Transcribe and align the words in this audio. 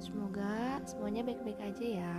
Semoga 0.00 0.80
semuanya 0.88 1.20
baik-baik 1.20 1.60
aja 1.60 1.84
ya. 1.84 2.18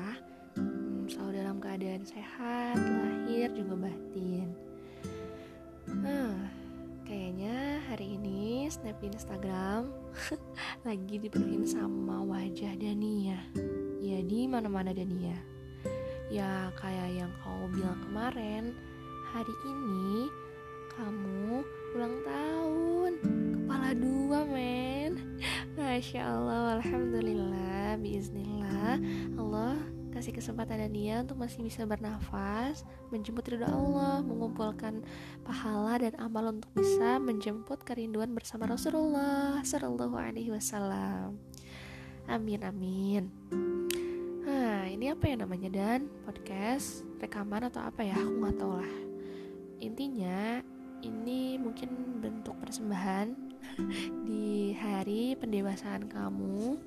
Hmm, 0.54 1.10
Selalu 1.10 1.42
dalam 1.42 1.58
keadaan 1.58 2.06
sehat, 2.06 2.78
lahir 2.78 3.50
juga 3.58 3.90
batin. 3.90 4.54
Nah, 5.90 6.46
kayaknya 7.10 7.82
hari 7.90 8.22
ini 8.22 8.70
snap 8.70 9.02
Instagram 9.02 9.90
lagi 10.88 11.26
dipenuhin 11.26 11.66
sama 11.66 12.22
wajah 12.22 12.78
Dania. 12.78 13.42
Ya 13.98 14.22
di 14.22 14.46
mana-mana 14.46 14.94
Dania. 14.94 15.42
Ya 16.30 16.70
kayak 16.78 17.18
yang 17.18 17.34
kau 17.42 17.66
bilang 17.74 17.98
kemarin 18.06 18.78
hari 19.34 19.56
ini 19.66 20.30
kamu 20.94 21.66
ulang 21.98 22.16
tahun. 22.30 23.12
Kepala 23.58 23.90
men 23.98 24.21
Masya 26.02 26.34
Allah 26.34 26.82
Alhamdulillah 26.82 27.94
Bismillah 28.02 28.98
Allah 29.38 29.78
kasih 30.10 30.34
kesempatan 30.34 30.82
Dania 30.82 31.22
untuk 31.22 31.38
masih 31.38 31.62
bisa 31.62 31.86
bernafas 31.86 32.82
menjemput 33.14 33.46
ridho 33.46 33.70
Allah 33.70 34.26
mengumpulkan 34.26 35.06
pahala 35.46 36.02
dan 36.02 36.18
amal 36.18 36.58
untuk 36.58 36.74
bisa 36.74 37.22
menjemput 37.22 37.86
kerinduan 37.86 38.34
bersama 38.34 38.66
Rasulullah 38.66 39.62
Sallallahu 39.62 40.18
Alaihi 40.18 40.50
Wasallam 40.50 41.38
amin 42.26 42.62
amin 42.66 43.24
Nah, 44.42 44.90
ini 44.90 45.06
apa 45.14 45.30
ya 45.30 45.38
namanya 45.38 45.70
dan 45.70 46.10
podcast, 46.26 47.06
rekaman 47.22 47.70
atau 47.70 47.78
apa 47.86 48.02
ya? 48.02 48.18
Aku 48.18 48.42
nggak 48.42 48.58
tahu 48.58 48.74
lah. 48.74 48.94
Intinya 49.78 50.66
ini 51.02 51.58
mungkin 51.58 52.22
bentuk 52.22 52.58
persembahan 52.62 53.34
di 54.28 54.74
hari 54.78 55.34
pendewasaan 55.38 56.08
kamu. 56.08 56.78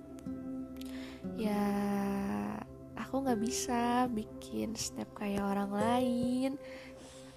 Ya, 1.40 1.66
aku 2.94 3.24
nggak 3.24 3.40
bisa 3.42 4.06
bikin 4.12 4.78
step 4.78 5.10
kayak 5.16 5.42
orang 5.42 5.70
lain. 5.72 6.50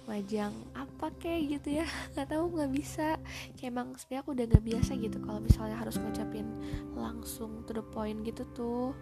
Majang 0.08 0.54
apa 0.72 1.12
kayak 1.20 1.60
gitu 1.60 1.84
ya? 1.84 1.86
Nggak 2.16 2.28
tahu 2.32 2.44
nggak 2.56 2.72
bisa. 2.72 3.20
Kayak 3.60 3.70
emang 3.76 3.88
sebenarnya 4.00 4.22
aku 4.24 4.30
udah 4.32 4.46
nggak 4.48 4.64
biasa 4.64 4.90
gitu 4.96 5.18
kalau 5.20 5.40
misalnya 5.44 5.76
harus 5.76 6.00
ngucapin 6.00 6.48
langsung 6.96 7.60
to 7.68 7.76
the 7.76 7.84
point 7.84 8.24
gitu 8.24 8.48
tuh. 8.56 8.96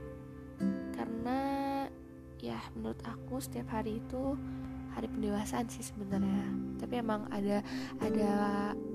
Karena 0.91 1.39
ya 2.43 2.59
menurut 2.75 2.99
aku 3.07 3.39
setiap 3.39 3.71
hari 3.71 4.03
itu 4.03 4.35
hari 4.97 5.13
pendewasaan 5.13 5.69
sih 5.69 5.85
sebenarnya. 5.85 6.49
Tapi 6.81 6.95
emang 7.05 7.29
ada 7.29 7.61
ada 8.01 8.33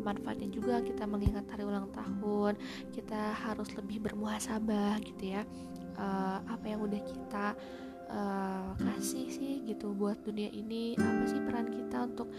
manfaatnya 0.01 0.49
juga 0.49 0.81
kita 0.81 1.05
mengingat 1.05 1.45
hari 1.53 1.61
ulang 1.61 1.93
tahun 1.93 2.57
kita 2.89 3.37
harus 3.37 3.69
lebih 3.77 4.01
bermuhasabah 4.09 4.97
gitu 5.05 5.37
ya. 5.37 5.45
Uh, 6.01 6.41
apa 6.49 6.65
yang 6.65 6.81
udah 6.81 7.01
kita 7.05 7.53
uh, 8.09 8.73
kasih 8.81 9.29
sih 9.29 9.61
gitu 9.69 9.93
buat 9.93 10.17
dunia 10.25 10.49
ini 10.49 10.97
apa 10.97 11.23
sih 11.29 11.37
peran 11.45 11.69
kita 11.69 12.09
untuk 12.09 12.33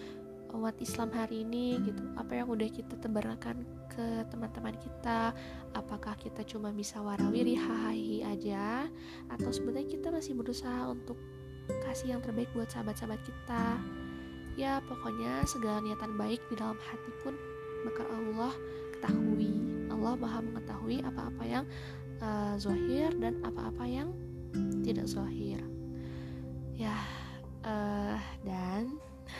umat 0.53 0.77
Islam 0.83 1.15
hari 1.15 1.47
ini 1.47 1.79
gitu. 1.87 2.03
Apa 2.19 2.43
yang 2.43 2.51
udah 2.51 2.69
kita 2.69 2.99
tebarkan 2.99 3.63
ke 3.93 4.25
teman-teman 4.33 4.75
kita 4.81 5.37
apakah 5.77 6.17
kita 6.17 6.43
cuma 6.49 6.73
bisa 6.73 7.01
warawiri 7.01 7.57
hahaha 7.61 7.93
aja 8.33 8.89
atau 9.29 9.51
sebenarnya 9.53 10.01
kita 10.01 10.09
masih 10.09 10.33
berusaha 10.33 10.89
untuk 10.89 11.21
kasih 11.85 12.17
yang 12.17 12.21
terbaik 12.21 12.49
buat 12.53 12.69
sahabat-sahabat 12.69 13.21
kita. 13.25 13.81
Ya 14.59 14.85
pokoknya 14.85 15.49
segala 15.49 15.81
niatan 15.81 16.17
baik 16.21 16.45
di 16.53 16.55
dalam 16.61 16.77
hati 16.77 17.11
pun 17.25 17.33
bakal 17.89 18.05
Allah 18.13 18.53
ketahui. 18.99 19.53
Allah 19.89 20.13
maha 20.19 20.41
mengetahui 20.45 21.01
apa-apa 21.05 21.45
yang 21.47 21.65
uh, 22.21 22.55
zohir 22.61 23.13
dan 23.17 23.41
apa-apa 23.45 23.85
yang 23.87 24.13
tidak 24.85 25.09
zohir 25.09 25.63
ya 26.77 26.97
uh, 27.63 28.19
dan 28.43 28.99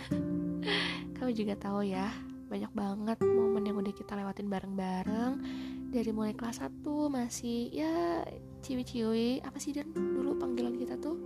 kamu 1.19 1.31
juga 1.35 1.55
tahu 1.59 1.83
ya 1.83 2.13
banyak 2.47 2.73
banget 2.77 3.19
momen 3.25 3.65
yang 3.65 3.81
udah 3.81 3.95
kita 3.97 4.13
lewatin 4.13 4.53
bareng-bareng. 4.53 5.33
Dari 5.93 6.09
mulai 6.13 6.37
kelas 6.37 6.61
1 6.61 6.85
masih 7.09 7.73
ya 7.73 8.25
ciwi-ciwi 8.61 9.41
apa 9.41 9.57
sih 9.57 9.73
dan? 9.73 9.89
Dulu 9.93 10.37
panggilan 10.37 10.77
kita 10.77 11.01
tuh 11.01 11.17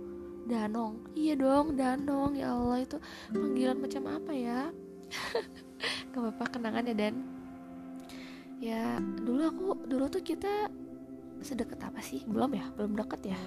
danong. 0.47 1.11
Iya 1.13 1.33
dong 1.35 1.75
danong. 1.75 2.39
Ya 2.39 2.55
Allah 2.55 2.81
itu 2.81 2.97
panggilan 3.29 3.77
macam 3.77 4.03
apa 4.07 4.31
ya? 4.33 4.59
Gak 6.11 6.19
apa-apa 6.19 6.45
kenangan 6.57 6.89
ya 6.89 6.95
dan. 6.95 7.15
Ya 8.57 8.97
dulu 8.99 9.41
aku 9.45 9.65
dulu 9.85 10.05
tuh 10.09 10.23
kita 10.25 10.71
sedekat 11.45 11.77
apa 11.83 12.01
sih? 12.01 12.25
Belum 12.25 12.49
ya? 12.55 12.65
Belum 12.73 12.97
deket 12.97 13.21
ya? 13.29 13.39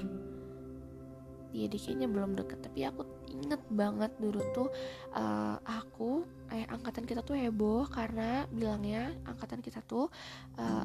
Iya, 1.50 1.66
kayaknya 1.66 2.06
belum 2.06 2.38
deket. 2.38 2.62
Tapi 2.62 2.86
aku 2.86 3.02
inget 3.30 3.62
banget 3.70 4.12
dulu 4.18 4.42
tuh 4.52 4.68
uh, 5.14 5.56
aku 5.62 6.26
eh 6.50 6.66
angkatan 6.66 7.06
kita 7.06 7.22
tuh 7.22 7.38
heboh 7.38 7.86
karena 7.86 8.42
bilangnya 8.50 9.14
angkatan 9.22 9.62
kita 9.62 9.78
tuh 9.86 10.10
uh, 10.58 10.84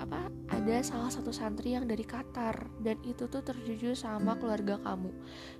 apa 0.00 0.32
ada 0.48 0.80
salah 0.80 1.12
satu 1.12 1.28
santri 1.28 1.76
yang 1.76 1.84
dari 1.84 2.00
Qatar 2.00 2.56
dan 2.80 2.96
itu 3.04 3.28
tuh 3.28 3.44
terjujur 3.44 3.92
sama 3.92 4.40
keluarga 4.40 4.80
kamu. 4.80 5.12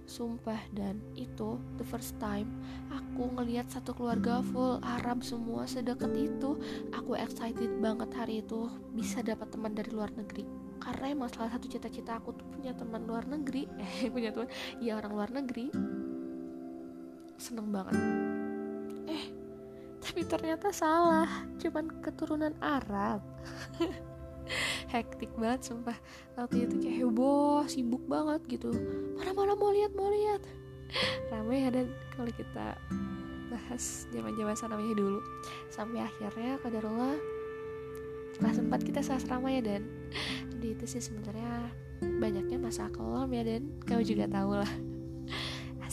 Sumpah 0.08 0.56
dan 0.72 1.04
itu 1.12 1.60
the 1.76 1.84
first 1.84 2.16
time 2.16 2.48
aku 2.88 3.28
ngelihat 3.36 3.68
satu 3.68 3.92
keluarga 3.92 4.40
full 4.40 4.80
Arab 4.80 5.20
semua 5.20 5.68
sedekat 5.68 6.16
itu 6.16 6.56
aku 6.96 7.12
excited 7.20 7.76
banget 7.76 8.08
hari 8.16 8.40
itu 8.40 8.72
bisa 8.96 9.20
dapat 9.20 9.52
teman 9.52 9.76
dari 9.76 9.92
luar 9.92 10.08
negeri. 10.16 10.48
Karena 10.80 11.14
emang 11.14 11.30
salah 11.30 11.52
satu 11.52 11.68
cita-cita 11.70 12.18
aku 12.18 12.34
tuh 12.34 12.46
punya 12.48 12.72
teman 12.74 13.04
luar 13.04 13.28
negeri 13.28 13.68
eh 14.02 14.10
punya 14.10 14.32
teman 14.32 14.48
ya 14.82 14.98
orang 14.98 15.12
luar 15.12 15.30
negeri 15.30 15.70
seneng 17.38 17.68
banget. 17.72 17.96
Eh 19.08 19.42
tapi 20.02 20.26
ternyata 20.26 20.68
salah. 20.74 21.30
Cuman 21.62 21.88
keturunan 22.02 22.52
Arab. 22.58 23.22
Hektik 24.92 25.30
banget 25.38 25.72
sumpah. 25.72 25.96
Waktu 26.34 26.68
itu 26.68 26.74
kayak 26.82 26.96
heboh 27.06 27.64
sibuk 27.70 28.02
banget 28.10 28.42
gitu. 28.50 28.74
Mana 29.16 29.30
mana 29.32 29.54
mau 29.54 29.70
lihat 29.70 29.94
mau 29.94 30.10
lihat. 30.10 30.42
Ramai 31.32 31.64
dan 31.70 31.88
kalau 32.12 32.28
kita 32.28 32.76
bahas 33.48 34.04
zaman 34.10 34.34
zaman 34.34 34.52
namanya 34.68 34.94
dulu. 34.98 35.20
Sampai 35.70 36.02
akhirnya 36.02 36.58
kadarullah 36.60 37.16
kelas 38.36 38.58
4 38.58 38.68
kita 38.84 39.00
sasrama 39.00 39.48
ya 39.54 39.62
dan. 39.62 39.86
Di 40.60 40.74
itu 40.74 40.84
sih 40.84 41.00
sebenarnya 41.00 41.72
banyaknya 42.20 42.58
masa 42.58 42.90
kelam 42.90 43.30
ya 43.30 43.46
dan. 43.46 43.70
Kau 43.86 44.02
juga 44.02 44.28
tahu 44.28 44.60
lah 44.60 44.91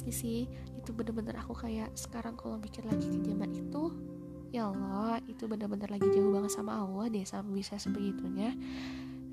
asli 0.09 0.17
sih. 0.17 0.41
Itu 0.81 0.91
bener-bener 0.97 1.37
aku 1.37 1.53
kayak 1.53 1.93
sekarang 1.93 2.33
kalau 2.33 2.57
mikir 2.57 2.81
lagi 2.89 3.05
ke 3.05 3.21
zaman 3.21 3.53
itu 3.53 3.93
ya 4.49 4.65
Allah 4.73 5.21
itu 5.29 5.45
bener-bener 5.45 5.85
lagi 5.85 6.09
jauh 6.09 6.33
banget 6.33 6.57
sama 6.57 6.81
Allah 6.81 7.05
deh 7.13 7.21
sampai 7.21 7.53
bisa 7.53 7.77
sebegitunya. 7.77 8.57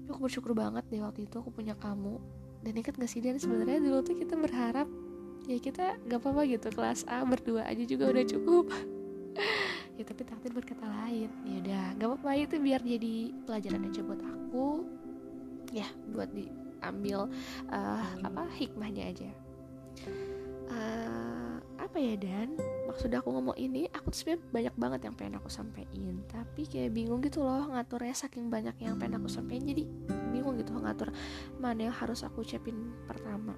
Tapi 0.05 0.09
aku 0.13 0.21
bersyukur 0.29 0.53
banget 0.53 0.85
deh 0.93 1.01
waktu 1.01 1.25
itu 1.25 1.41
aku 1.41 1.49
punya 1.49 1.73
kamu. 1.81 2.21
Dan 2.61 2.77
inget 2.77 2.93
gak 2.99 3.09
sih 3.09 3.25
dan 3.25 3.41
sebenarnya 3.41 3.81
dulu 3.81 4.05
tuh 4.05 4.17
kita 4.21 4.37
berharap 4.37 4.89
ya 5.47 5.57
kita 5.63 5.97
gak 6.05 6.19
apa-apa 6.21 6.43
gitu 6.51 6.69
kelas 6.75 7.07
A 7.07 7.23
berdua 7.25 7.65
aja 7.65 7.83
juga 7.89 8.13
udah 8.13 8.25
cukup. 8.29 8.67
Ya 9.97 10.05
tapi 10.05 10.29
takdir 10.29 10.53
berkata 10.53 10.85
lain 10.85 11.33
ya 11.49 11.57
udah 11.65 11.85
gak 11.97 12.09
apa-apa 12.13 12.31
itu 12.37 12.61
biar 12.61 12.85
jadi 12.85 13.33
pelajaran 13.49 13.89
aja 13.89 14.01
buat 14.05 14.21
aku. 14.21 14.85
Ya 15.73 15.89
buat 16.13 16.29
diambil 16.37 17.33
uh, 17.73 18.05
apa 18.21 18.45
hikmahnya 18.61 19.09
aja 19.09 19.33
uh, 20.71 21.57
apa 21.81 21.97
ya 21.97 22.15
dan? 22.19 22.57
Maksud 22.91 23.13
aku 23.13 23.29
ngomong 23.33 23.57
ini 23.59 23.89
aku 23.93 24.13
tuh 24.13 24.19
sebenarnya 24.25 24.43
banyak 24.53 24.75
banget 24.79 25.01
yang 25.09 25.15
pengen 25.15 25.35
aku 25.39 25.51
sampaikan 25.53 26.17
tapi 26.31 26.65
kayak 26.65 26.93
bingung 26.97 27.21
gitu 27.21 27.45
loh 27.45 27.69
ngaturnya 27.73 28.15
saking 28.17 28.49
banyak 28.49 28.77
yang 28.81 28.97
pengen 28.97 29.21
aku 29.21 29.29
sampaikan 29.29 29.69
jadi 29.69 29.85
bingung 30.33 30.57
gitu 30.57 30.77
ngatur 30.77 31.13
mana 31.61 31.91
yang 31.91 31.97
harus 31.97 32.25
aku 32.25 32.45
ucapin 32.45 32.93
pertama. 33.05 33.57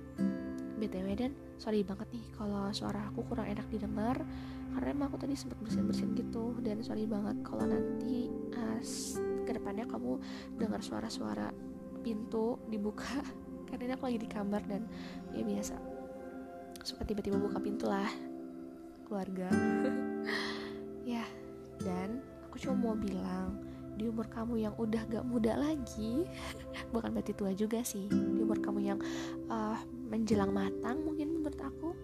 Btw 0.78 1.18
dan 1.18 1.32
sorry 1.58 1.82
banget 1.82 2.06
nih 2.14 2.26
kalau 2.38 2.70
suara 2.70 3.10
aku 3.10 3.26
kurang 3.26 3.50
enak 3.50 3.66
didengar 3.66 4.22
karena 4.74 4.88
emang 4.94 5.10
aku 5.10 5.18
tadi 5.18 5.34
sempat 5.34 5.58
bersin-bersin 5.58 6.14
gitu. 6.14 6.54
Dan 6.62 6.86
sorry 6.86 7.04
banget 7.10 7.42
kalau 7.42 7.66
nanti 7.66 8.30
uh, 8.54 8.78
ke 9.42 9.50
depannya 9.50 9.90
kamu 9.90 10.22
dengar 10.54 10.78
suara-suara 10.78 11.50
pintu 12.06 12.62
dibuka 12.70 13.18
karena 13.68 13.90
ini 13.90 13.92
aku 13.98 14.04
lagi 14.06 14.20
di 14.22 14.30
kamar 14.30 14.62
dan. 14.70 14.86
Ya 15.34 15.42
biasa 15.42 15.97
suka 16.84 17.02
tiba-tiba 17.06 17.40
buka 17.40 17.58
pintu 17.58 17.86
lah. 17.88 18.10
Keluarga. 19.06 19.48
Ya 21.08 21.24
dan 21.80 22.20
aku 22.44 22.60
cuma 22.60 22.92
mau 22.92 22.96
bilang 22.98 23.56
di 23.98 24.06
umur 24.06 24.30
kamu 24.30 24.62
yang 24.62 24.74
udah 24.78 25.02
gak 25.10 25.26
muda 25.26 25.58
lagi 25.58 26.22
bukan 26.94 27.10
berarti 27.16 27.34
tua 27.34 27.50
juga 27.50 27.82
sih 27.82 28.06
di 28.06 28.38
umur 28.44 28.62
kamu 28.62 28.80
yang 28.94 28.98
uh, 29.50 29.74
menjelang 30.06 30.54
matang 30.54 31.02
mungkin 31.02 31.40
menurut 31.40 31.58
aku 31.58 31.96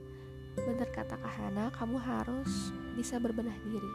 bener 0.59 0.87
kata 0.91 1.19
Kahana 1.19 1.70
kamu 1.75 1.99
harus 1.99 2.70
bisa 2.94 3.19
berbenah 3.19 3.55
diri. 3.67 3.93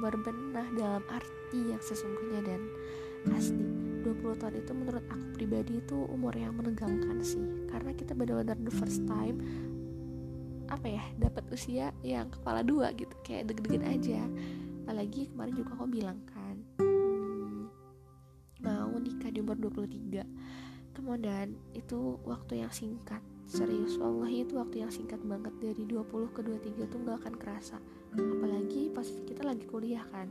Berbenah 0.00 0.68
dalam 0.74 1.04
arti 1.12 1.60
yang 1.70 1.80
sesungguhnya 1.80 2.40
dan 2.40 2.60
asli 3.36 3.68
20 4.04 4.40
tahun 4.40 4.54
itu 4.60 4.72
menurut 4.72 5.04
aku 5.12 5.26
pribadi 5.36 5.80
itu 5.80 6.08
umur 6.08 6.32
yang 6.32 6.56
menegangkan 6.56 7.20
sih. 7.20 7.68
Karena 7.68 7.92
kita 7.92 8.16
benar-benar 8.16 8.56
the 8.64 8.72
first 8.72 9.04
time 9.04 9.40
apa 10.74 10.90
ya 10.90 11.04
dapat 11.16 11.44
usia 11.54 11.94
yang 12.02 12.26
kepala 12.28 12.66
dua 12.66 12.90
gitu 12.98 13.14
kayak 13.22 13.50
deg-degan 13.50 13.86
aja. 13.86 14.20
Apalagi 14.84 15.30
kemarin 15.32 15.54
juga 15.56 15.70
kau 15.80 15.88
bilang 15.88 16.20
kan 16.28 16.56
hmm, 16.82 17.62
mau 18.60 18.92
nikah 19.00 19.32
di 19.32 19.40
umur 19.40 19.56
23 19.56 20.26
kemudian 20.94 21.52
itu 21.74 22.16
waktu 22.24 22.62
yang 22.64 22.72
singkat. 22.72 23.20
Serius 23.44 24.00
wallahi 24.00 24.46
itu 24.46 24.56
waktu 24.56 24.86
yang 24.86 24.92
singkat 24.94 25.20
banget. 25.20 25.52
Dari 25.60 25.84
20 25.84 26.32
ke 26.32 26.40
23 26.40 26.88
tuh 26.88 26.98
gak 27.04 27.18
akan 27.20 27.34
kerasa. 27.36 27.76
Apalagi 28.14 28.88
pas 28.94 29.04
kita 29.04 29.42
lagi 29.44 29.68
kuliah 29.68 30.06
kan. 30.08 30.30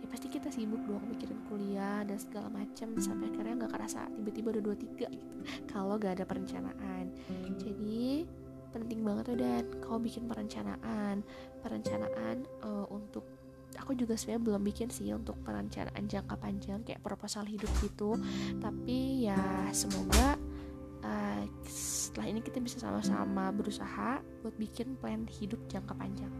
Ya 0.00 0.06
pasti 0.08 0.28
kita 0.32 0.48
sibuk 0.52 0.80
dong 0.88 1.04
mikirin 1.08 1.40
kuliah 1.48 2.04
dan 2.04 2.16
segala 2.16 2.48
macam 2.48 2.96
sampai 2.96 3.28
akhirnya 3.28 3.64
nggak 3.64 3.72
kerasa 3.76 4.08
tiba-tiba 4.16 4.48
udah 4.56 4.62
23 4.72 5.12
gitu. 5.12 5.34
Kalau 5.68 5.94
gak 5.96 6.20
ada 6.20 6.24
perencanaan. 6.28 7.04
Jadi 7.56 8.24
penting 8.70 9.02
banget 9.02 9.34
tuh 9.34 9.38
dan. 9.38 9.64
Kau 9.82 9.98
bikin 9.98 10.26
perencanaan 10.30 11.22
perencanaan 11.60 12.46
uh, 12.64 12.86
untuk 12.88 13.26
aku 13.76 13.94
juga 13.94 14.18
sebenarnya 14.18 14.42
belum 14.50 14.62
bikin 14.66 14.88
sih 14.90 15.10
untuk 15.14 15.38
perencanaan 15.46 16.04
jangka 16.10 16.34
panjang 16.38 16.80
kayak 16.82 17.02
proposal 17.02 17.46
hidup 17.46 17.70
gitu. 17.82 18.18
Tapi 18.58 19.30
ya 19.30 19.68
semoga 19.70 20.38
uh, 21.04 21.42
setelah 21.68 22.26
ini 22.30 22.40
kita 22.42 22.58
bisa 22.58 22.78
sama-sama 22.82 23.50
berusaha 23.54 24.22
buat 24.42 24.54
bikin 24.56 24.98
plan 24.98 25.26
hidup 25.28 25.60
jangka 25.70 25.94
panjang. 25.94 26.32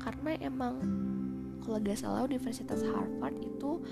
Karena 0.00 0.38
emang 0.38 0.76
kalau 1.66 1.82
gak 1.82 1.98
salah 1.98 2.22
Universitas 2.22 2.86
Harvard 2.86 3.34
itu 3.42 3.82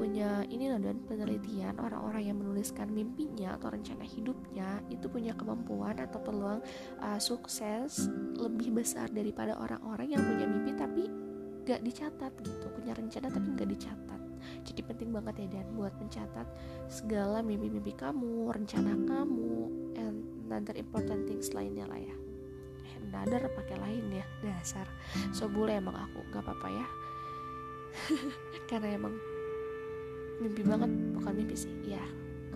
punya 0.00 0.40
ini 0.48 0.72
loh 0.72 0.80
dan 0.80 0.96
penelitian 1.04 1.76
orang-orang 1.76 2.32
yang 2.32 2.40
menuliskan 2.40 2.88
mimpinya 2.88 3.60
atau 3.60 3.68
rencana 3.68 4.00
hidupnya 4.00 4.80
itu 4.88 5.04
punya 5.12 5.36
kemampuan 5.36 6.00
atau 6.00 6.16
peluang 6.24 6.64
uh, 7.04 7.20
sukses 7.20 8.08
lebih 8.40 8.72
besar 8.80 9.12
daripada 9.12 9.60
orang-orang 9.60 10.16
yang 10.16 10.24
punya 10.24 10.48
mimpi 10.48 10.72
tapi 10.72 11.04
gak 11.68 11.84
dicatat 11.84 12.32
gitu 12.40 12.66
punya 12.72 12.96
rencana 12.96 13.28
tapi 13.28 13.52
gak 13.52 13.68
dicatat. 13.68 14.20
Jadi 14.64 14.80
penting 14.80 15.12
banget 15.12 15.44
ya 15.44 15.60
dan 15.60 15.68
buat 15.76 15.92
mencatat 16.00 16.48
segala 16.88 17.44
mimpi-mimpi 17.44 17.92
kamu 17.92 18.48
rencana 18.48 18.96
kamu 19.04 19.68
and 20.00 20.24
another 20.48 20.72
important 20.80 21.28
things 21.28 21.52
lainnya 21.52 21.84
lah 21.84 22.00
ya. 22.00 22.16
Another 23.04 23.52
pakai 23.52 23.76
lain 23.84 24.08
ya 24.08 24.24
dasar. 24.40 24.88
So 25.36 25.44
boleh 25.44 25.76
emang 25.76 26.00
aku 26.00 26.24
gak 26.32 26.40
apa-apa 26.40 26.68
ya 26.72 26.88
karena 28.70 28.96
emang 28.96 29.14
mimpi 30.40 30.64
banget 30.64 30.90
bukan 31.16 31.32
mimpi 31.36 31.56
sih 31.56 31.72
ya 31.84 32.00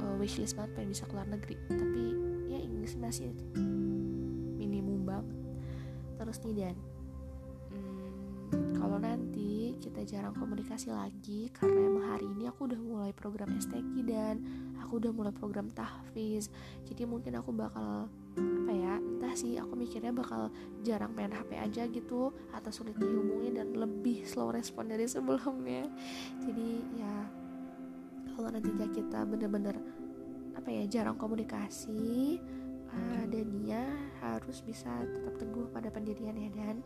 uh, 0.00 0.14
wishlist 0.18 0.56
banget 0.58 0.70
pengen 0.74 0.90
bisa 0.92 1.04
keluar 1.06 1.26
negeri. 1.28 1.56
Tapi 1.70 2.04
ya 2.50 2.58
Inggris 2.58 2.94
masih 2.98 3.30
minimum 4.58 5.06
banget. 5.06 5.28
Terus 6.20 6.38
nih 6.46 6.54
dan. 6.54 6.76
Hmm, 7.74 8.12
kalau 8.78 8.98
nanti 9.02 9.74
kita 9.82 10.06
jarang 10.06 10.36
komunikasi 10.36 10.94
lagi 10.94 11.50
karena 11.50 11.90
emang 11.90 12.06
hari 12.14 12.26
ini 12.28 12.46
aku 12.46 12.70
udah 12.70 12.80
mulai 12.80 13.10
program 13.14 13.50
STQ 13.58 13.92
dan. 14.06 14.36
Aku 14.84 15.00
udah 15.00 15.10
mulai 15.10 15.32
program 15.32 15.72
tahfiz. 15.72 16.52
Jadi 16.84 17.08
mungkin 17.08 17.40
aku 17.40 17.50
bakal 17.56 18.06
entah 18.98 19.34
sih 19.34 19.58
aku 19.58 19.74
mikirnya 19.74 20.14
bakal 20.14 20.50
jarang 20.82 21.12
main 21.14 21.32
HP 21.32 21.56
aja 21.58 21.82
gitu 21.88 22.30
atau 22.52 22.70
sulit 22.70 22.94
dihubungi 22.98 23.54
dan 23.54 23.74
lebih 23.74 24.22
slow 24.26 24.50
respon 24.50 24.90
dari 24.90 25.06
sebelumnya. 25.06 25.86
Jadi 26.42 26.68
ya 26.98 27.14
kalau 28.34 28.50
nantinya 28.50 28.88
kita 28.90 29.22
bener-bener 29.24 29.78
apa 30.54 30.68
ya 30.70 30.84
jarang 30.86 31.18
komunikasi 31.18 32.38
uh, 32.90 33.24
dan 33.30 33.46
dia 33.62 33.82
harus 34.22 34.62
bisa 34.62 34.90
tetap 35.02 35.34
teguh 35.38 35.66
pada 35.70 35.90
pendirian 35.90 36.34
ya 36.34 36.50
dan. 36.54 36.82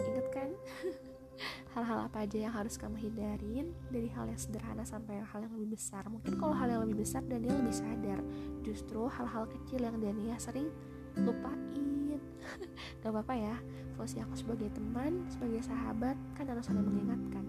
Inget 0.00 0.26
kan? 0.32 0.50
Hal-hal 1.74 2.10
apa 2.10 2.28
aja 2.28 2.36
yang 2.36 2.52
harus 2.52 2.76
kamu 2.76 3.00
hindarin 3.00 3.72
dari 3.88 4.10
hal 4.12 4.28
yang 4.28 4.36
sederhana 4.36 4.84
sampai 4.84 5.24
hal 5.24 5.40
yang 5.40 5.54
lebih 5.56 5.78
besar. 5.78 6.04
Mungkin 6.08 6.36
kalau 6.36 6.52
hal 6.52 6.68
yang 6.68 6.82
lebih 6.84 7.00
besar 7.06 7.24
Dania 7.24 7.56
lebih 7.56 7.72
sadar. 7.72 8.20
Justru 8.60 9.08
hal-hal 9.08 9.48
kecil 9.48 9.80
yang 9.88 9.96
Dania 9.96 10.36
sering 10.36 10.68
lupain. 11.18 12.20
Gak 13.02 13.10
apa-apa 13.10 13.34
ya 13.34 13.56
fungsi 13.96 14.16
aku 14.16 14.32
sebagai 14.32 14.72
teman 14.72 15.28
sebagai 15.28 15.60
sahabat 15.60 16.16
kan 16.32 16.48
harus 16.48 16.64
saling 16.64 16.84
mengingatkan. 16.84 17.44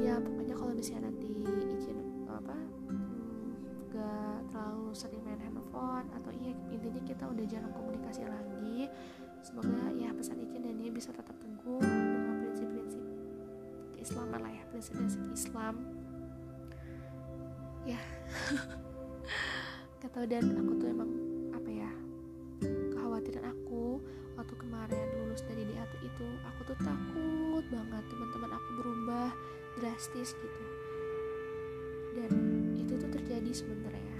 Ya 0.00 0.20
pokoknya 0.20 0.54
kalau 0.56 0.72
misalnya 0.76 1.08
nanti 1.08 1.28
izin 1.76 1.98
apa 2.28 2.56
hmm, 2.88 3.92
gak 3.92 4.40
terlalu 4.52 4.92
sering 4.96 5.20
main 5.24 5.40
handphone 5.40 6.08
atau 6.16 6.32
iya 6.32 6.52
intinya 6.72 7.02
kita 7.04 7.24
udah 7.28 7.44
jarang 7.44 7.72
komunikasi 7.76 8.24
lagi 8.24 8.88
semoga 9.44 9.92
ya 9.92 10.12
pesan 10.16 10.40
izin 10.40 10.64
dan 10.64 10.76
dia 10.80 10.88
bisa 10.88 11.12
tetap 11.12 11.36
teguh 11.40 11.84
Islam 14.02 14.34
lah 14.34 14.50
ya 14.50 14.62
prinsip-prinsip 14.74 15.22
Islam. 15.30 15.74
Ya. 17.86 18.02
Gak 20.02 20.26
dan 20.26 20.58
aku 20.58 20.72
tuh 20.82 20.88
emang 20.90 21.10
DA 26.22 26.30
itu 26.30 26.46
aku 26.46 26.60
tuh 26.70 26.78
takut 26.86 27.64
banget 27.66 28.04
teman-teman 28.06 28.50
aku 28.54 28.70
berubah 28.78 29.30
drastis 29.82 30.38
gitu. 30.38 30.62
Dan 32.14 32.30
itu 32.78 32.94
tuh 32.94 33.10
terjadi 33.10 33.50
sebenarnya. 33.50 34.18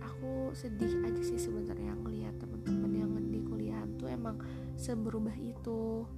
Aku 0.00 0.56
sedih 0.56 1.04
aja 1.04 1.20
sih 1.20 1.36
sebenarnya 1.36 1.92
ngelihat 2.00 2.40
teman-teman 2.40 2.92
yang 2.96 3.12
di 3.28 3.44
kuliahan 3.44 3.92
tuh 4.00 4.08
emang 4.08 4.40
seberubah 4.80 5.36
itu. 5.36 6.08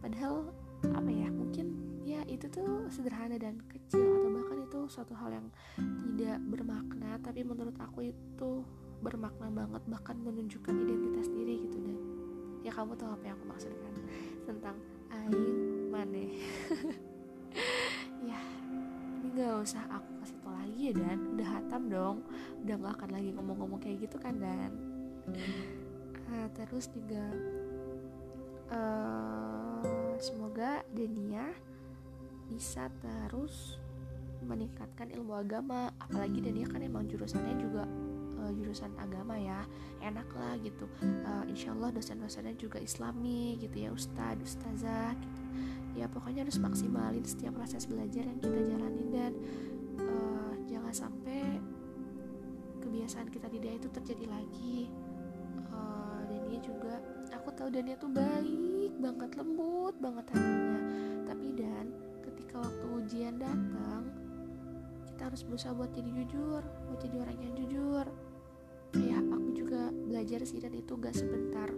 Padahal 0.00 0.48
apa 0.96 1.10
ya 1.12 1.28
mungkin 1.28 1.76
ya 2.02 2.24
itu 2.24 2.48
tuh 2.48 2.88
sederhana 2.88 3.36
dan 3.36 3.60
kecil 3.68 4.02
atau 4.02 4.30
bahkan 4.32 4.58
itu 4.64 4.78
suatu 4.88 5.14
hal 5.14 5.30
yang 5.30 5.46
tidak 5.78 6.42
bermakna 6.50 7.14
tapi 7.22 7.46
menurut 7.46 7.76
aku 7.78 8.10
itu 8.10 8.66
bermakna 8.98 9.52
banget 9.52 9.82
bahkan 9.86 10.16
menunjukkan 10.16 10.72
identitas 10.72 11.28
diri 11.28 11.68
gitu. 11.68 11.78
Dan 11.82 11.98
ya 12.62 12.70
kamu 12.70 12.94
tahu 12.94 13.10
apa 13.10 13.24
yang 13.26 13.36
aku 13.36 13.46
maksudkan 13.50 13.91
tentang 14.46 14.76
aing 15.12 15.90
maneh. 15.90 16.32
Ya 18.22 18.38
ini 19.18 19.34
gak 19.34 19.66
usah 19.66 19.82
aku 19.90 20.22
kasih 20.22 20.38
tau 20.46 20.54
lagi 20.54 20.80
ya 20.88 20.92
dan. 20.94 21.18
Udah 21.34 21.48
hatam 21.58 21.82
dong. 21.90 22.16
Udah 22.62 22.74
gak 22.78 22.94
akan 23.02 23.10
lagi 23.18 23.30
ngomong-ngomong 23.34 23.82
kayak 23.82 24.06
gitu 24.06 24.16
kan 24.22 24.38
dan? 24.38 24.70
Uh, 26.30 26.46
terus 26.54 26.86
juga 26.94 27.26
uh, 28.70 29.82
semoga 30.22 30.86
Denia 30.94 31.50
bisa 32.46 32.86
terus 33.02 33.76
meningkatkan 34.46 35.10
ilmu 35.12 35.34
agama. 35.34 35.90
Apalagi 35.98 36.38
dan 36.38 36.54
dia 36.56 36.70
kan 36.70 36.80
emang 36.80 37.10
jurusannya 37.10 37.58
juga 37.58 37.84
uh, 38.42 38.52
jurusan 38.52 38.90
agama 38.98 39.38
ya 39.38 39.62
enak 40.02 40.26
lah 40.34 40.58
gitu. 40.58 40.90
Uh, 41.00 41.46
insya 41.46 41.70
Allah 41.72 41.94
dosen-dosennya 41.94 42.58
juga 42.58 42.82
islami 42.82 43.56
gitu 43.62 43.86
ya 43.86 43.90
ustadz 43.94 44.42
ustazah 44.42 45.14
gitu. 45.14 45.42
Ya 45.94 46.10
pokoknya 46.10 46.42
harus 46.42 46.58
maksimalin 46.58 47.22
setiap 47.22 47.54
proses 47.54 47.86
belajar 47.86 48.24
yang 48.24 48.40
kita 48.42 48.60
jalanin 48.66 49.08
dan 49.12 49.32
uh, 50.02 50.52
jangan 50.66 50.92
sampai 50.92 51.60
kebiasaan 52.82 53.28
kita 53.30 53.46
dia 53.52 53.78
itu 53.78 53.88
terjadi 53.92 54.26
lagi. 54.26 54.90
Uh, 55.72 56.20
dan 56.28 56.40
dia 56.50 56.60
juga 56.60 57.00
aku 57.32 57.48
tahu 57.54 57.68
dan 57.72 57.88
dia 57.88 57.96
tuh 57.96 58.12
baik 58.12 58.92
banget 59.00 59.30
lembut 59.38 59.94
banget 60.00 60.26
hatinya. 60.34 60.80
Tapi 61.28 61.46
dan 61.56 61.86
ketika 62.24 62.60
waktu 62.60 62.86
ujian 62.92 63.34
datang 63.36 64.08
kita 65.12 65.28
harus 65.28 65.44
berusaha 65.44 65.72
buat 65.76 65.92
jadi 65.92 66.10
jujur 66.24 66.62
buat 66.88 66.98
jadi 66.98 67.16
orang 67.20 67.36
yang 67.38 67.52
jujur 67.54 68.04
ya 69.00 69.18
aku 69.20 69.48
juga 69.56 69.88
belajar 69.92 70.44
sih 70.44 70.60
dan 70.60 70.76
itu 70.76 70.92
gak 71.00 71.16
sebentar. 71.16 71.68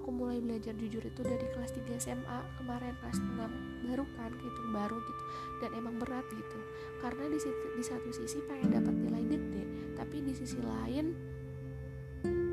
Aku 0.00 0.08
mulai 0.08 0.40
belajar 0.40 0.72
jujur 0.76 1.04
itu 1.04 1.20
dari 1.20 1.46
kelas 1.52 1.72
3 1.76 2.00
SMA 2.00 2.38
kemarin 2.56 2.96
kelas 3.00 3.18
6 3.20 3.88
baru 3.88 4.04
kan 4.16 4.32
itu 4.40 4.60
baru 4.72 4.96
gitu. 4.96 5.22
Dan 5.60 5.70
emang 5.76 6.00
berat 6.00 6.24
gitu. 6.32 6.58
Karena 7.04 7.28
di, 7.28 7.38
situ, 7.38 7.66
di 7.76 7.84
satu 7.84 8.08
sisi 8.10 8.38
pengen 8.48 8.72
dapat 8.72 8.94
nilai 8.96 9.24
gede 9.28 9.64
tapi 9.98 10.24
di 10.24 10.32
sisi 10.32 10.58
lain 10.62 11.12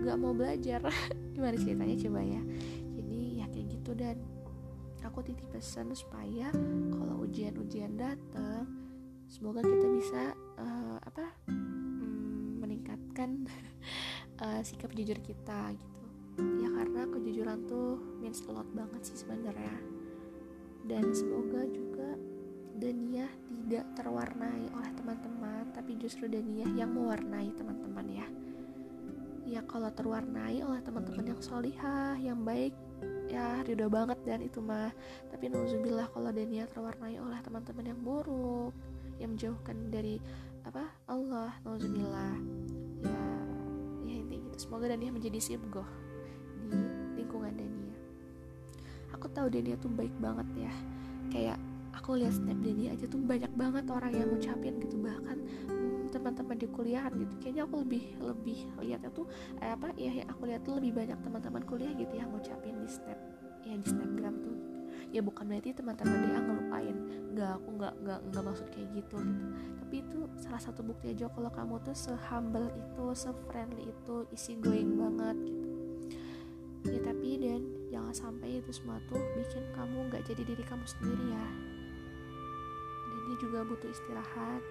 gak 0.04 0.18
mau 0.20 0.36
belajar. 0.36 0.84
Gimana 1.34 1.56
ceritanya? 1.56 1.96
Coba 1.96 2.22
ya. 2.26 2.42
Jadi 3.00 3.20
ya 3.40 3.46
kayak 3.48 3.68
gitu 3.80 3.92
dan 3.96 4.18
aku 5.04 5.24
titip 5.24 5.48
pesan 5.50 5.96
supaya 5.96 6.52
kalau 6.92 7.24
ujian-ujian 7.24 7.96
datang 7.96 8.68
semoga 9.30 9.62
kita 9.64 9.88
bisa 9.94 10.22
uh, 10.58 10.98
apa 11.06 11.30
meningkatkan 13.20 13.32
uh, 14.40 14.62
sikap 14.68 14.92
jujur 14.96 15.20
kita 15.20 15.76
gitu. 15.76 16.00
Ya 16.40 16.72
karena 16.72 17.04
kejujuran 17.12 17.68
tuh 17.68 18.00
means 18.24 18.40
a 18.48 18.52
lot 18.56 18.70
banget 18.72 19.02
sih 19.04 19.18
sebenarnya. 19.20 19.76
Dan 20.88 21.12
semoga 21.12 21.68
juga 21.68 22.16
Dania 22.80 23.28
tidak 23.44 23.86
terwarnai 24.00 24.72
oleh 24.72 24.92
teman-teman 24.96 25.68
tapi 25.76 26.00
justru 26.00 26.32
Dania 26.32 26.64
yang 26.72 26.96
mewarnai 26.96 27.52
teman-teman 27.60 28.08
ya. 28.08 28.28
Ya 29.44 29.62
kalau 29.68 29.92
terwarnai 29.92 30.64
oleh 30.64 30.80
teman-teman 30.80 31.36
yang 31.36 31.42
solihah 31.44 32.16
yang 32.22 32.40
baik 32.48 32.72
ya 33.28 33.60
ridho 33.68 33.92
banget 33.92 34.16
dan 34.24 34.40
itu 34.40 34.64
mah. 34.64 34.96
Tapi 35.28 35.52
nauzubillah 35.52 36.08
kalau 36.16 36.32
Dania 36.32 36.64
terwarnai 36.72 37.20
oleh 37.20 37.40
teman-teman 37.44 37.84
yang 37.84 38.00
buruk 38.00 38.72
yang 39.20 39.36
menjauhkan 39.36 39.92
dari 39.92 40.24
apa 40.64 40.88
Allah 41.12 41.52
nauzubillah 41.68 42.59
semoga 44.60 44.92
Dania 44.92 45.16
menjadi 45.16 45.40
sibgoh 45.40 45.88
di 46.68 46.76
lingkungan 47.16 47.56
Dania. 47.56 47.96
Aku 49.16 49.32
tahu 49.32 49.48
Dania 49.48 49.80
tuh 49.80 49.88
baik 49.88 50.12
banget 50.20 50.68
ya. 50.68 50.74
Kayak 51.32 51.58
aku 51.96 52.20
lihat 52.20 52.36
snap 52.36 52.60
Denny 52.60 52.92
aja 52.92 53.08
tuh 53.08 53.24
banyak 53.24 53.50
banget 53.56 53.88
orang 53.88 54.12
yang 54.12 54.28
ngucapin 54.28 54.76
gitu. 54.84 55.00
Bahkan 55.00 55.38
hmm, 55.72 56.12
teman-teman 56.12 56.60
di 56.60 56.68
kuliahan 56.68 57.16
gitu. 57.16 57.34
Kayaknya 57.40 57.64
aku 57.64 57.76
lebih 57.88 58.04
lebih 58.20 58.60
lihatnya 58.84 59.10
tuh 59.16 59.26
eh, 59.64 59.72
apa 59.72 59.96
ya 59.96 60.12
yang 60.12 60.28
aku 60.28 60.52
lihat 60.52 60.62
tuh 60.68 60.76
lebih 60.76 60.92
banyak 60.92 61.18
teman-teman 61.24 61.64
kuliah 61.64 61.96
gitu 61.96 62.14
yang 62.20 62.28
ngucapin 62.36 62.76
di 62.84 62.90
snap 62.92 63.20
ya 63.64 63.76
di 63.76 63.88
snapgram 63.88 64.36
tuh 64.42 64.49
ya 65.10 65.22
bukan 65.26 65.50
berarti 65.50 65.74
teman-teman 65.74 66.18
dia 66.30 66.40
ngelupain. 66.40 66.98
Nggak 67.34 67.52
aku 67.58 67.70
nggak 67.78 67.94
nggak 68.06 68.20
nggak 68.30 68.44
maksud 68.46 68.68
kayak 68.70 68.90
gitu 68.94 69.00
gitu. 69.00 69.18
Tapi 69.82 69.96
itu 70.06 70.20
salah 70.38 70.62
satu 70.62 70.86
bukti 70.86 71.16
aja 71.16 71.26
kalau 71.34 71.50
kamu 71.50 71.82
tuh 71.82 71.96
sehumble 71.98 72.70
itu 72.78 73.06
sefriendly 73.18 73.90
itu 73.90 74.16
isi 74.30 74.54
going 74.62 74.94
banget 75.00 75.38
gitu. 75.50 75.68
Ya 76.88 77.00
tapi 77.04 77.30
dan 77.42 77.62
jangan 77.90 78.14
sampai 78.14 78.62
itu 78.62 78.72
semua 78.72 79.02
tuh 79.10 79.20
bikin 79.36 79.66
kamu 79.74 80.14
nggak 80.14 80.24
jadi 80.30 80.42
diri 80.46 80.64
kamu 80.64 80.86
sendiri 80.86 81.26
ya. 81.34 81.48
Dia 83.30 83.38
juga 83.38 83.60
butuh 83.62 83.90
istirahat 83.90 84.62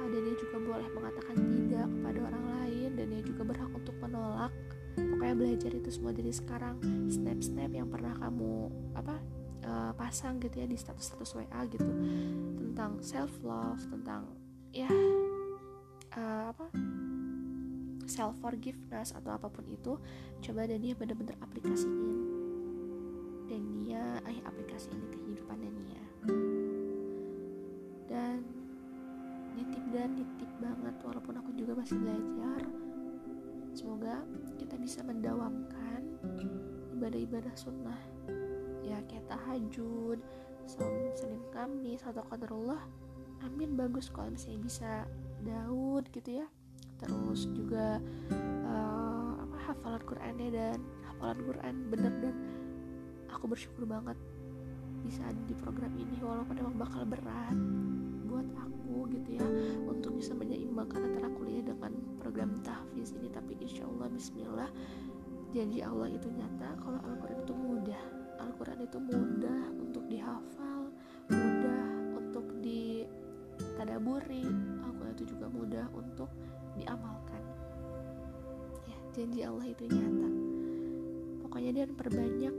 uh, 0.00 0.08
dan 0.08 0.20
dia 0.20 0.36
juga 0.36 0.56
boleh 0.60 0.88
mengatakan 0.92 1.36
tidak 1.36 1.86
kepada 1.88 2.18
orang 2.28 2.44
lain 2.60 2.90
dan 2.96 3.06
dia 3.08 3.22
juga 3.24 3.42
berhak 3.44 3.70
untuk 3.72 3.96
menolak. 4.00 4.52
Pokoknya 4.92 5.36
belajar 5.36 5.72
itu 5.72 5.88
semua 5.88 6.12
dari 6.12 6.28
sekarang. 6.28 6.76
Snap-snap 7.08 7.72
yang 7.72 7.88
pernah 7.88 8.12
kamu 8.20 8.68
apa 8.92 9.16
uh, 9.64 9.92
pasang 9.94 10.38
gitu 10.42 10.62
ya 10.62 10.66
di 10.66 10.76
status-status 10.78 11.38
WA 11.38 11.60
gitu. 11.70 11.90
Tentang 12.58 13.00
self 13.02 13.32
love 13.42 13.82
tentang 13.88 14.26
ya 14.72 14.88
uh, 16.16 16.44
apa 16.50 16.66
self 18.06 18.34
forgiveness 18.42 19.14
atau 19.14 19.36
apa 19.36 19.48
pun 19.48 19.64
itu 19.68 19.96
coba 20.42 20.66
dan 20.66 20.82
dia 20.82 20.94
bener-bener 20.94 21.36
aplikasiin. 21.40 22.18
Dan 23.46 23.62
dia 23.84 24.20
eh 24.26 24.38
aplikasi 24.42 24.90
ini 24.92 25.06
kehidupan 25.12 25.58
dan 25.60 25.74
dia 25.86 26.02
dan 28.12 28.44
nitip 29.56 29.84
dan 29.88 30.12
nitip 30.12 30.50
banget 30.60 30.94
walaupun 31.00 31.34
aku 31.40 31.50
juga 31.56 31.72
masih 31.80 31.96
belajar. 31.96 32.60
Semoga 33.72 34.20
kita 34.60 34.76
bisa 34.76 35.00
mendawamkan 35.00 36.04
ibadah-ibadah 36.92 37.56
sunnah 37.56 38.11
tahajud 39.52 40.16
saum 40.64 41.12
senin 41.12 41.44
kamis 41.52 42.00
atau 42.08 42.24
qadarullah 42.24 42.80
amin 43.44 43.76
bagus 43.76 44.08
kalau 44.08 44.32
misalnya 44.32 44.64
bisa 44.64 44.90
Daud 45.44 46.08
gitu 46.08 46.40
ya. 46.40 46.46
Terus 46.96 47.50
juga 47.52 48.00
uh, 48.64 49.32
apa 49.44 49.56
hafalan 49.68 50.02
Qurannya 50.08 50.48
dan 50.54 50.78
hafalan 51.04 51.38
Quran 51.44 51.74
bener 51.92 52.12
dan 52.24 52.34
aku 53.28 53.44
bersyukur 53.52 53.84
banget 53.84 54.16
bisa 55.04 55.20
ada 55.26 55.42
di 55.44 55.52
program 55.52 55.92
ini 56.00 56.16
walaupun 56.22 56.56
emang 56.56 56.78
bakal 56.78 57.02
berat 57.04 57.58
buat 58.30 58.46
aku 58.56 59.10
gitu 59.12 59.36
ya 59.36 59.46
untuk 59.84 60.16
bisa 60.16 60.32
menyeimbangkan 60.32 61.12
antara 61.12 61.28
kuliah 61.36 61.60
dengan 61.60 61.92
program 62.16 62.56
tahfiz 62.64 63.12
ini. 63.20 63.28
Tapi 63.28 63.58
insya 63.60 63.84
Allah 63.84 64.08
Bismillah 64.08 64.70
janji 65.52 65.84
Allah 65.84 66.08
itu 66.08 66.30
nyata 66.32 66.78
kalau 66.80 67.02
Al-Quran 67.04 67.38
itu 67.44 67.52
mudah 67.52 68.21
Al-Quran 68.42 68.78
itu 68.82 68.98
mudah 68.98 69.62
untuk 69.78 70.04
dihafal 70.10 70.90
mudah 71.30 71.86
untuk 72.18 72.46
ditadaburi 72.60 74.44
Al-Quran 74.82 75.12
itu 75.14 75.24
juga 75.32 75.46
mudah 75.48 75.86
untuk 75.94 76.28
diamalkan. 76.76 77.42
Ya 78.88 78.98
janji 79.12 79.40
Allah 79.44 79.66
itu 79.68 79.84
nyata. 79.86 80.30
Pokoknya 81.44 81.70
dia 81.76 81.84
perbanyak 81.84 82.54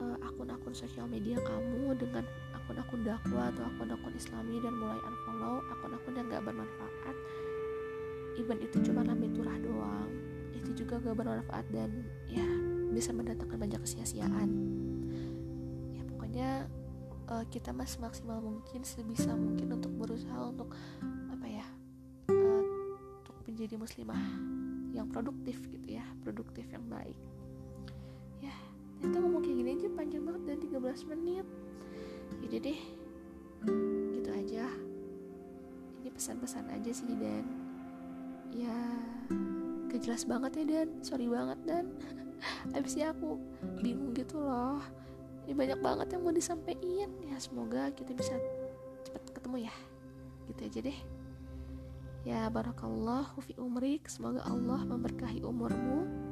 uh, 0.00 0.16
akun-akun 0.24 0.72
sosial 0.72 1.04
media 1.10 1.36
kamu 1.42 1.92
dengan 1.98 2.24
akun-akun 2.56 3.04
dakwah 3.04 3.52
atau 3.52 3.64
akun-akun 3.74 4.14
islami 4.16 4.56
dan 4.62 4.74
mulai 4.76 4.98
unfollow 5.04 5.60
akun-akun 5.76 6.14
yang 6.16 6.26
gak 6.32 6.44
bermanfaat 6.44 7.16
even 8.38 8.58
itu 8.62 8.78
cuma 8.86 9.02
lambe 9.02 9.26
turah 9.34 9.58
doang 9.58 10.10
itu 10.54 10.84
juga 10.84 11.02
gak 11.02 11.16
bermanfaat 11.18 11.66
dan 11.74 11.90
ya 12.30 12.46
bisa 12.94 13.10
mendatangkan 13.10 13.58
banyak 13.58 13.80
kesia-siaan 13.82 14.48
pokoknya 16.28 16.68
uh, 17.32 17.44
kita 17.48 17.72
mas 17.72 17.96
maksimal 17.96 18.36
mungkin 18.44 18.84
sebisa 18.84 19.32
mungkin 19.32 19.80
untuk 19.80 19.96
berusaha 19.96 20.36
untuk 20.44 20.76
apa 21.32 21.46
ya 21.48 21.64
uh, 22.28 22.64
untuk 23.24 23.48
menjadi 23.48 23.80
muslimah 23.80 24.20
yang 24.92 25.08
produktif 25.08 25.56
gitu 25.72 25.96
ya 25.96 26.04
produktif 26.20 26.68
yang 26.68 26.84
baik. 26.84 27.16
Ternyata 28.98 29.24
ngomong 29.24 29.42
kayak 29.46 29.56
gini 29.56 29.70
aja 29.78 29.88
panjang 29.94 30.22
banget 30.26 30.42
dan 30.44 30.58
13 30.58 31.10
menit. 31.16 31.46
Jadi 32.44 32.56
deh 32.60 32.80
gitu 34.12 34.30
aja. 34.36 34.66
Ini 36.02 36.10
pesan-pesan 36.12 36.66
aja 36.68 36.90
sih 36.92 37.08
dan. 37.16 37.46
Ya 38.52 38.76
gak 39.88 40.04
jelas 40.04 40.28
banget 40.28 40.60
ya 40.60 40.64
dan. 40.66 40.88
Sorry 41.00 41.24
banget 41.24 41.56
dan. 41.64 41.88
Abisnya 42.76 43.16
aku 43.16 43.40
bingung 43.80 44.12
gitu 44.12 44.44
loh 44.44 44.82
ini 45.48 45.56
banyak 45.56 45.80
banget 45.80 46.12
yang 46.12 46.22
mau 46.28 46.34
disampaikan 46.36 47.08
ya 47.24 47.36
semoga 47.40 47.88
kita 47.96 48.12
bisa 48.12 48.36
cepat 49.08 49.24
ketemu 49.32 49.64
ya 49.64 49.74
gitu 50.52 50.60
aja 50.68 50.80
deh 50.92 50.98
ya 52.28 52.40
barakallahu 52.52 53.40
fi 53.40 53.56
umrik 53.56 54.04
semoga 54.12 54.44
Allah 54.44 54.84
memberkahi 54.84 55.40
umurmu 55.40 56.28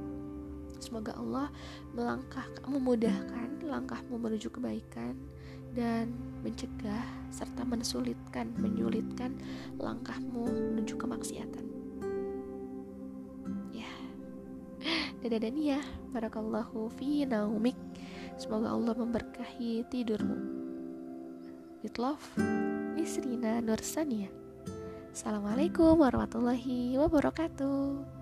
Semoga 0.77 1.17
Allah 1.17 1.49
melangkah 1.97 2.45
memudahkan 2.69 3.65
langkahmu 3.65 4.21
menuju 4.21 4.53
kebaikan 4.53 5.17
dan 5.73 6.13
mencegah 6.45 7.05
serta 7.33 7.65
mensulitkan, 7.65 8.53
menyulitkan 8.61 9.37
langkahmu 9.81 10.47
menuju 10.47 10.97
kemaksiatan. 11.01 11.65
Ya. 13.73 13.89
Dadah 15.25 15.41
dan 15.41 15.57
ya, 15.57 15.81
barakallahu 16.13 16.93
fi 16.97 17.25
naumik. 17.25 17.77
Semoga 18.37 18.69
Allah 18.69 18.93
memberkahi 18.93 19.89
tidurmu. 19.89 20.37
With 21.81 21.97
love, 21.97 22.21
Nisrina 22.93 23.65
Nursania. 23.65 24.29
Assalamualaikum 25.17 25.97
warahmatullahi 25.97 27.01
wabarakatuh. 27.01 28.16